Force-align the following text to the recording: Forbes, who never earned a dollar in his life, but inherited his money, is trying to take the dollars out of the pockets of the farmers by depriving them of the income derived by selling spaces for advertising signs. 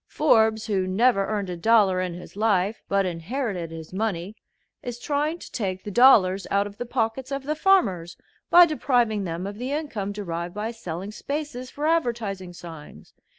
Forbes, 0.07 0.65
who 0.65 0.87
never 0.87 1.27
earned 1.27 1.51
a 1.51 1.55
dollar 1.55 2.01
in 2.01 2.15
his 2.15 2.35
life, 2.35 2.81
but 2.89 3.05
inherited 3.05 3.69
his 3.69 3.93
money, 3.93 4.35
is 4.81 4.97
trying 4.97 5.37
to 5.37 5.51
take 5.51 5.83
the 5.83 5.91
dollars 5.91 6.47
out 6.49 6.65
of 6.65 6.79
the 6.79 6.87
pockets 6.87 7.31
of 7.31 7.43
the 7.43 7.53
farmers 7.53 8.17
by 8.49 8.65
depriving 8.65 9.25
them 9.25 9.45
of 9.45 9.59
the 9.59 9.71
income 9.71 10.11
derived 10.11 10.55
by 10.55 10.71
selling 10.71 11.11
spaces 11.11 11.69
for 11.69 11.85
advertising 11.85 12.51
signs. 12.51 13.13